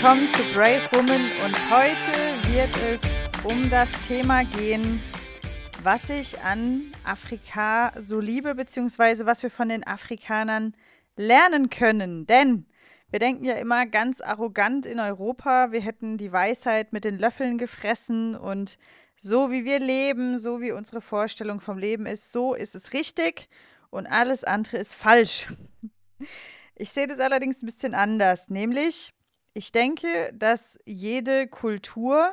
[0.00, 5.02] willkommen zu Brave Woman und heute wird es um das Thema gehen,
[5.82, 10.76] was ich an Afrika so liebe, beziehungsweise was wir von den Afrikanern
[11.16, 12.28] lernen können.
[12.28, 12.66] Denn
[13.10, 17.58] wir denken ja immer ganz arrogant in Europa, wir hätten die Weisheit mit den Löffeln
[17.58, 18.78] gefressen und
[19.16, 23.48] so wie wir leben, so wie unsere Vorstellung vom Leben ist, so ist es richtig
[23.90, 25.48] und alles andere ist falsch.
[26.76, 29.12] Ich sehe das allerdings ein bisschen anders, nämlich
[29.58, 32.32] ich denke, dass jede Kultur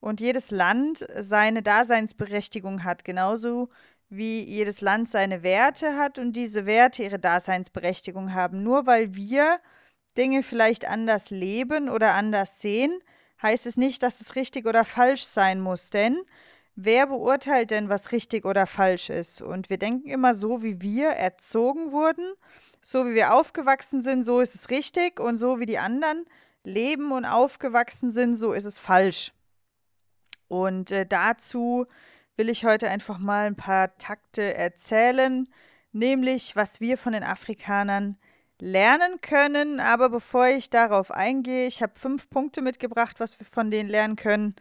[0.00, 3.68] und jedes Land seine Daseinsberechtigung hat, genauso
[4.08, 8.64] wie jedes Land seine Werte hat und diese Werte ihre Daseinsberechtigung haben.
[8.64, 9.58] Nur weil wir
[10.16, 12.92] Dinge vielleicht anders leben oder anders sehen,
[13.40, 15.90] heißt es nicht, dass es richtig oder falsch sein muss.
[15.90, 16.18] Denn
[16.74, 19.40] wer beurteilt denn, was richtig oder falsch ist?
[19.42, 22.34] Und wir denken immer so, wie wir erzogen wurden,
[22.82, 26.24] so wie wir aufgewachsen sind, so ist es richtig und so wie die anderen
[26.64, 29.32] leben und aufgewachsen sind, so ist es falsch.
[30.48, 31.86] Und äh, dazu
[32.36, 35.48] will ich heute einfach mal ein paar Takte erzählen,
[35.92, 38.18] nämlich was wir von den Afrikanern
[38.60, 39.80] lernen können.
[39.80, 44.16] Aber bevor ich darauf eingehe, ich habe fünf Punkte mitgebracht, was wir von denen lernen
[44.16, 44.56] können,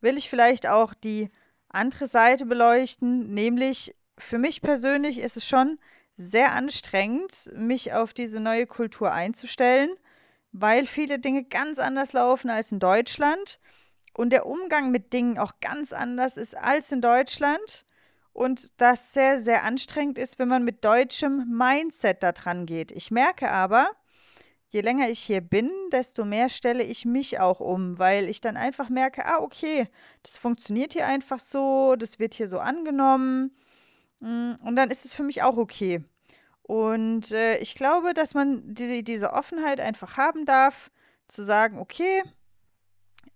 [0.00, 1.28] will ich vielleicht auch die
[1.68, 5.78] andere Seite beleuchten, nämlich für mich persönlich ist es schon
[6.16, 9.90] sehr anstrengend, mich auf diese neue Kultur einzustellen,
[10.52, 13.58] weil viele Dinge ganz anders laufen als in Deutschland
[14.14, 17.84] und der Umgang mit Dingen auch ganz anders ist als in Deutschland
[18.32, 22.92] und das sehr, sehr anstrengend ist, wenn man mit deutschem Mindset da dran geht.
[22.92, 23.90] Ich merke aber,
[24.70, 28.56] je länger ich hier bin, desto mehr stelle ich mich auch um, weil ich dann
[28.56, 29.88] einfach merke, ah, okay,
[30.22, 33.56] das funktioniert hier einfach so, das wird hier so angenommen
[34.20, 36.04] mm, und dann ist es für mich auch okay.
[36.68, 40.90] Und äh, ich glaube, dass man die, diese Offenheit einfach haben darf,
[41.26, 42.22] zu sagen, okay,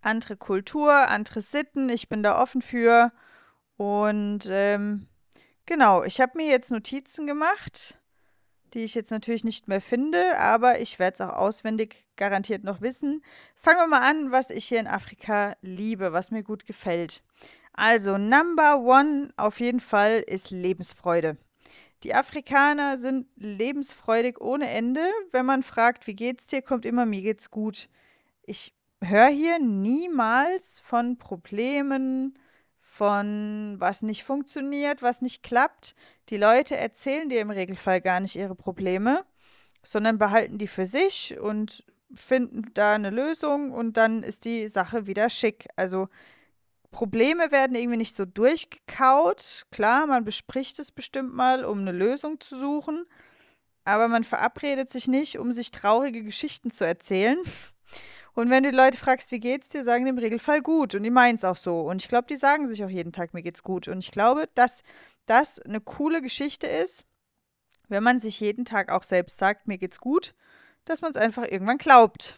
[0.02, 3.10] andere Kultur, andere Sitten, ich bin da offen für
[3.78, 5.06] und ähm,
[5.64, 7.98] genau, ich habe mir jetzt Notizen gemacht,
[8.74, 12.82] die ich jetzt natürlich nicht mehr finde, aber ich werde es auch auswendig garantiert noch
[12.82, 13.24] wissen.
[13.56, 17.22] Fangen wir mal an, was ich hier in Afrika liebe, was mir gut gefällt.
[17.72, 21.38] Also, Number One auf jeden Fall ist Lebensfreude.
[22.02, 25.06] Die Afrikaner sind lebensfreudig ohne Ende.
[25.30, 27.88] Wenn man fragt, wie geht's dir, kommt immer, mir geht's gut.
[28.42, 32.38] Ich höre hier niemals von Problemen,
[32.80, 35.94] von was nicht funktioniert, was nicht klappt.
[36.28, 39.24] Die Leute erzählen dir im Regelfall gar nicht ihre Probleme,
[39.82, 41.84] sondern behalten die für sich und
[42.14, 45.68] finden da eine Lösung und dann ist die Sache wieder schick.
[45.76, 46.08] Also
[46.92, 49.64] Probleme werden irgendwie nicht so durchgekaut.
[49.72, 53.06] Klar, man bespricht es bestimmt mal, um eine Lösung zu suchen,
[53.84, 57.38] aber man verabredet sich nicht, um sich traurige Geschichten zu erzählen.
[58.34, 60.94] Und wenn du die Leute fragst, wie geht's dir, sagen die im Regelfall gut.
[60.94, 61.80] Und die meinen es auch so.
[61.80, 63.88] Und ich glaube, die sagen sich auch jeden Tag, mir geht's gut.
[63.88, 64.82] Und ich glaube, dass
[65.26, 67.04] das eine coole Geschichte ist,
[67.88, 70.34] wenn man sich jeden Tag auch selbst sagt, mir geht's gut,
[70.84, 72.36] dass man es einfach irgendwann glaubt.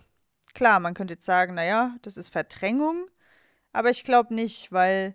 [0.54, 3.06] Klar, man könnte jetzt sagen, naja, das ist Verdrängung.
[3.75, 5.15] Aber ich glaube nicht, weil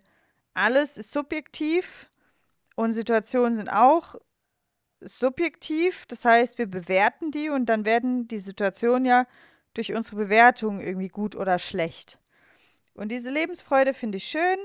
[0.54, 2.10] alles ist subjektiv
[2.76, 4.16] und Situationen sind auch
[5.00, 6.04] subjektiv.
[6.06, 9.26] Das heißt, wir bewerten die und dann werden die Situationen ja
[9.72, 12.20] durch unsere Bewertung irgendwie gut oder schlecht.
[12.92, 14.58] Und diese Lebensfreude finde ich schön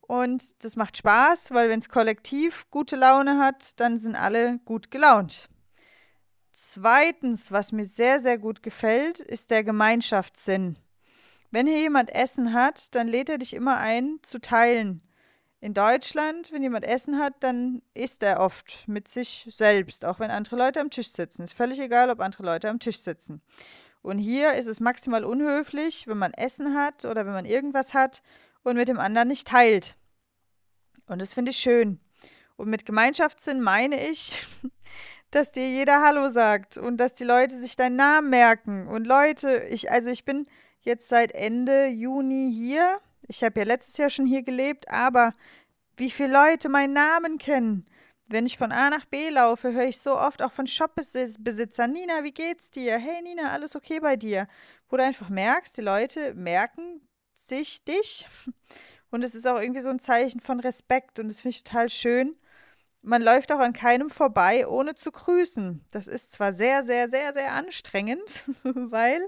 [0.00, 4.90] und das macht Spaß, weil wenn es kollektiv gute Laune hat, dann sind alle gut
[4.90, 5.48] gelaunt.
[6.50, 10.76] Zweitens, was mir sehr, sehr gut gefällt, ist der Gemeinschaftssinn.
[11.50, 15.02] Wenn hier jemand Essen hat, dann lädt er dich immer ein, zu teilen.
[15.60, 20.30] In Deutschland, wenn jemand Essen hat, dann isst er oft mit sich selbst, auch wenn
[20.30, 21.42] andere Leute am Tisch sitzen.
[21.42, 23.42] Ist völlig egal, ob andere Leute am Tisch sitzen.
[24.02, 28.22] Und hier ist es maximal unhöflich, wenn man Essen hat oder wenn man irgendwas hat
[28.62, 29.96] und mit dem anderen nicht teilt.
[31.06, 31.98] Und das finde ich schön.
[32.56, 34.46] Und mit Gemeinschaftssinn meine ich,
[35.30, 38.86] dass dir jeder Hallo sagt und dass die Leute sich deinen Namen merken.
[38.86, 40.46] Und Leute, ich, also ich bin
[40.80, 43.00] jetzt seit Ende Juni hier.
[43.26, 45.32] Ich habe ja letztes Jahr schon hier gelebt, aber
[45.96, 47.84] wie viele Leute meinen Namen kennen.
[48.28, 52.24] Wenn ich von A nach B laufe, höre ich so oft auch von Shopbesitzern, Nina,
[52.24, 52.98] wie geht's dir?
[52.98, 54.46] Hey Nina, alles okay bei dir?
[54.88, 57.00] Wo du einfach merkst, die Leute merken
[57.34, 58.26] sich dich.
[59.10, 61.88] Und es ist auch irgendwie so ein Zeichen von Respekt und das finde ich total
[61.88, 62.36] schön.
[63.00, 65.82] Man läuft auch an keinem vorbei, ohne zu grüßen.
[65.92, 69.22] Das ist zwar sehr, sehr, sehr, sehr anstrengend, weil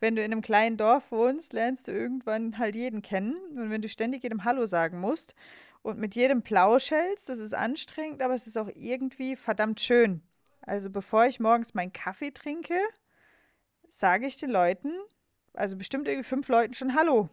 [0.00, 3.36] wenn du in einem kleinen Dorf wohnst, lernst du irgendwann halt jeden kennen.
[3.56, 5.34] Und wenn du ständig jedem Hallo sagen musst,
[5.82, 10.22] und mit jedem Plauschelz, das ist anstrengend, aber es ist auch irgendwie verdammt schön.
[10.60, 12.78] Also bevor ich morgens meinen Kaffee trinke,
[13.88, 14.90] sage ich den Leuten
[15.58, 17.28] also bestimmt irgendwie fünf Leuten schon Hallo.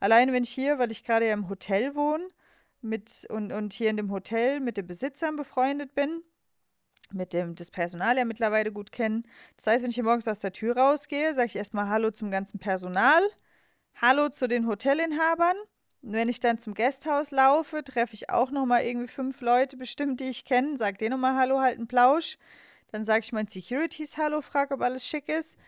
[0.00, 2.26] Alleine wenn ich hier, weil ich gerade ja im Hotel wohne
[2.82, 6.22] mit, und, und hier in dem Hotel mit den Besitzern befreundet bin,
[7.12, 9.24] mit dem das Personal ja mittlerweile gut kennen.
[9.56, 12.30] Das heißt, wenn ich hier morgens aus der Tür rausgehe, sage ich erstmal Hallo zum
[12.30, 13.22] ganzen Personal,
[14.00, 15.56] Hallo zu den Hotelinhabern.
[16.02, 20.20] Und wenn ich dann zum Gasthaus laufe, treffe ich auch nochmal irgendwie fünf Leute bestimmt,
[20.20, 22.38] die ich kenne, sage denen nochmal Hallo, halt einen Plausch.
[22.92, 25.58] Dann sage ich meinen Securities Hallo, frage, ob alles schick ist.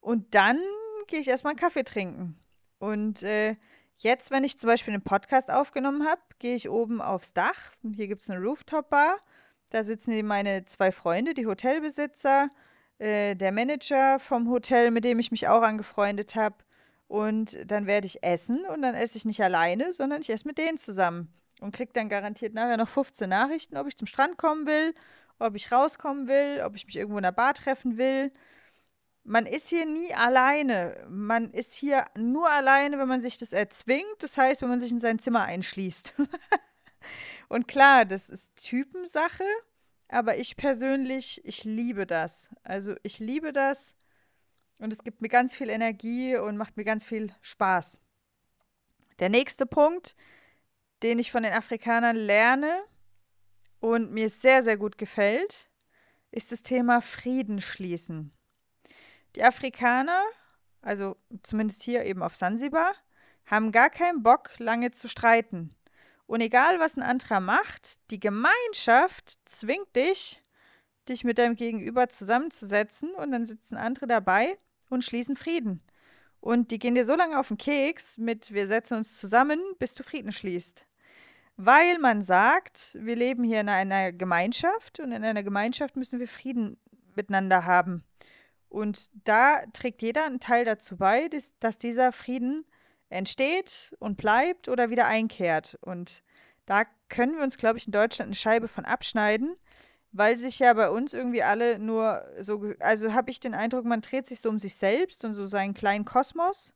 [0.00, 0.60] Und dann
[1.06, 2.38] gehe ich erstmal einen Kaffee trinken.
[2.78, 3.56] Und äh,
[3.96, 7.72] jetzt, wenn ich zum Beispiel einen Podcast aufgenommen habe, gehe ich oben aufs Dach.
[7.96, 9.16] Hier gibt es eine Rooftop-Bar.
[9.70, 12.48] Da sitzen meine zwei Freunde, die Hotelbesitzer,
[12.98, 16.56] äh, der Manager vom Hotel, mit dem ich mich auch angefreundet habe.
[17.06, 20.58] Und dann werde ich essen und dann esse ich nicht alleine, sondern ich esse mit
[20.58, 21.32] denen zusammen.
[21.60, 24.94] Und kriege dann garantiert nachher noch 15 Nachrichten, ob ich zum Strand kommen will,
[25.38, 28.30] ob ich rauskommen will, ob ich mich irgendwo in der Bar treffen will.
[29.24, 31.04] Man ist hier nie alleine.
[31.08, 34.16] Man ist hier nur alleine, wenn man sich das erzwingt.
[34.20, 36.14] Das heißt, wenn man sich in sein Zimmer einschließt.
[37.48, 39.44] Und klar, das ist Typensache,
[40.08, 42.50] aber ich persönlich, ich liebe das.
[42.62, 43.96] Also ich liebe das
[44.78, 48.00] und es gibt mir ganz viel Energie und macht mir ganz viel Spaß.
[49.18, 50.14] Der nächste Punkt,
[51.02, 52.82] den ich von den Afrikanern lerne
[53.80, 55.68] und mir sehr, sehr gut gefällt,
[56.30, 58.30] ist das Thema Frieden schließen.
[59.36, 60.22] Die Afrikaner,
[60.82, 62.92] also zumindest hier eben auf Sansibar,
[63.46, 65.74] haben gar keinen Bock, lange zu streiten.
[66.28, 70.42] Und egal, was ein anderer macht, die Gemeinschaft zwingt dich,
[71.08, 74.58] dich mit deinem Gegenüber zusammenzusetzen und dann sitzen andere dabei
[74.90, 75.82] und schließen Frieden.
[76.40, 79.94] Und die gehen dir so lange auf den Keks mit, wir setzen uns zusammen, bis
[79.94, 80.84] du Frieden schließt.
[81.56, 86.28] Weil man sagt, wir leben hier in einer Gemeinschaft und in einer Gemeinschaft müssen wir
[86.28, 86.76] Frieden
[87.16, 88.04] miteinander haben.
[88.68, 92.66] Und da trägt jeder einen Teil dazu bei, dass, dass dieser Frieden
[93.10, 95.78] entsteht und bleibt oder wieder einkehrt.
[95.80, 96.22] Und
[96.66, 99.56] da können wir uns, glaube ich, in Deutschland eine Scheibe von abschneiden,
[100.12, 104.00] weil sich ja bei uns irgendwie alle nur so, also habe ich den Eindruck, man
[104.00, 106.74] dreht sich so um sich selbst und so seinen kleinen Kosmos.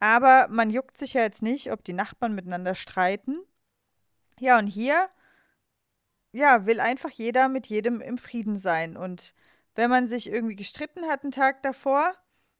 [0.00, 3.38] Aber man juckt sich ja jetzt nicht, ob die Nachbarn miteinander streiten.
[4.38, 5.08] Ja, und hier,
[6.32, 8.96] ja, will einfach jeder mit jedem im Frieden sein.
[8.96, 9.34] Und
[9.74, 12.14] wenn man sich irgendwie gestritten hat einen Tag davor,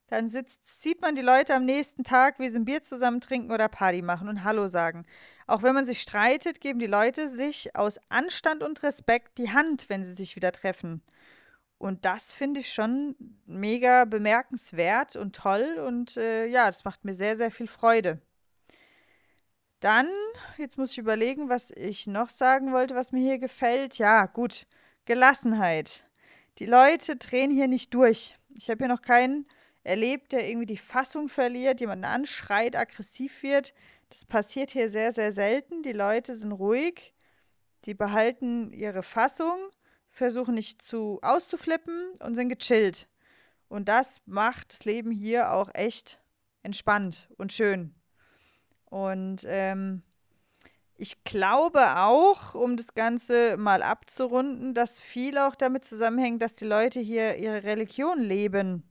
[0.08, 3.52] dann sitzt, sieht man die Leute am nächsten Tag, wie sie ein Bier zusammen trinken
[3.52, 5.04] oder Party machen und Hallo sagen.
[5.46, 9.88] Auch wenn man sich streitet, geben die Leute sich aus Anstand und Respekt die Hand,
[9.88, 11.02] wenn sie sich wieder treffen.
[11.76, 13.14] Und das finde ich schon
[13.46, 18.20] mega bemerkenswert und toll und äh, ja, das macht mir sehr, sehr viel Freude.
[19.80, 20.08] Dann,
[20.56, 23.98] jetzt muss ich überlegen, was ich noch sagen wollte, was mir hier gefällt.
[23.98, 24.66] Ja, gut,
[25.04, 26.04] Gelassenheit.
[26.58, 28.36] Die Leute drehen hier nicht durch.
[28.48, 29.46] Ich habe hier noch keinen
[29.88, 33.74] erlebt, der irgendwie die Fassung verliert, jemanden anschreit, aggressiv wird.
[34.10, 35.82] Das passiert hier sehr, sehr selten.
[35.82, 37.14] Die Leute sind ruhig,
[37.84, 39.58] die behalten ihre Fassung,
[40.10, 43.08] versuchen nicht zu auszuflippen und sind gechillt.
[43.68, 46.20] Und das macht das Leben hier auch echt
[46.62, 47.94] entspannt und schön.
[48.86, 50.02] Und ähm,
[50.96, 56.64] ich glaube auch, um das Ganze mal abzurunden, dass viel auch damit zusammenhängt, dass die
[56.64, 58.87] Leute hier ihre Religion leben.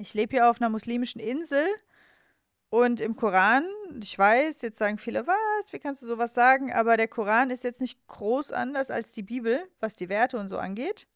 [0.00, 1.66] Ich lebe hier auf einer muslimischen Insel
[2.70, 3.64] und im Koran,
[4.00, 6.72] ich weiß, jetzt sagen viele, was, wie kannst du sowas sagen?
[6.72, 10.48] Aber der Koran ist jetzt nicht groß anders als die Bibel, was die Werte und
[10.48, 11.08] so angeht.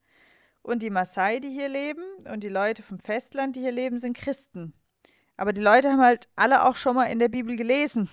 [0.62, 4.17] Und die Maasai, die hier leben, und die Leute vom Festland, die hier leben, sind
[4.17, 4.73] Christen.
[5.37, 8.09] Aber die Leute haben halt alle auch schon mal in der Bibel gelesen.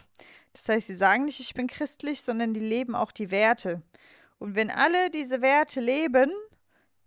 [0.54, 3.82] Das heißt, sie sagen nicht, ich bin christlich, sondern die leben auch die Werte.
[4.38, 6.32] Und wenn alle diese Werte leben,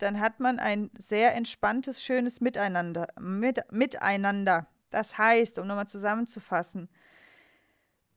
[0.02, 3.09] dann hat man ein sehr entspanntes, schönes Miteinander.
[3.18, 4.66] Mit, miteinander.
[4.90, 6.88] Das heißt, um nochmal zusammenzufassen,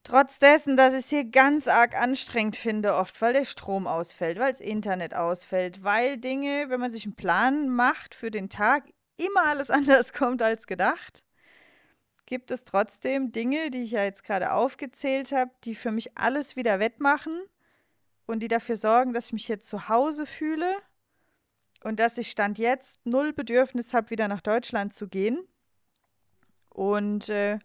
[0.03, 4.39] trotz dessen, dass ich es hier ganz arg anstrengend finde, oft, weil der Strom ausfällt,
[4.39, 8.83] weil das Internet ausfällt, weil Dinge, wenn man sich einen Plan macht für den Tag,
[9.17, 11.23] immer alles anders kommt als gedacht,
[12.25, 16.55] gibt es trotzdem Dinge, die ich ja jetzt gerade aufgezählt habe, die für mich alles
[16.55, 17.39] wieder wettmachen
[18.25, 20.75] und die dafür sorgen, dass ich mich hier zu Hause fühle
[21.85, 25.47] und dass ich Stand jetzt null Bedürfnis habe, wieder nach Deutschland zu gehen.
[26.71, 27.59] Und äh,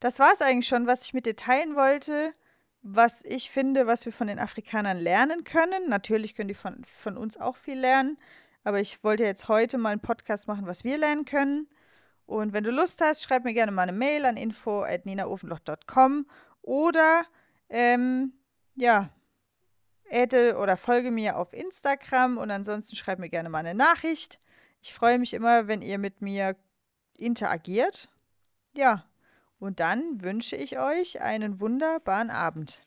[0.00, 2.32] das war es eigentlich schon, was ich mit dir teilen wollte,
[2.80, 5.90] was ich finde, was wir von den Afrikanern lernen können.
[5.90, 8.16] Natürlich können die von, von uns auch viel lernen,
[8.64, 11.68] aber ich wollte jetzt heute mal einen Podcast machen, was wir lernen können.
[12.24, 16.26] Und wenn du Lust hast, schreib mir gerne mal eine Mail an info.ninaofenloch.com
[16.62, 17.26] oder
[17.68, 18.32] ähm,
[18.74, 19.10] ja,
[20.10, 24.38] adde oder folge mir auf Instagram und ansonsten schreib mir gerne mal eine Nachricht.
[24.82, 26.56] Ich freue mich immer, wenn ihr mit mir
[27.14, 28.08] interagiert.
[28.76, 29.04] Ja,
[29.58, 32.85] und dann wünsche ich euch einen wunderbaren Abend.